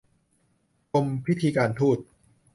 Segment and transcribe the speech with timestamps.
[0.93, 1.97] กรมพิธีการทูต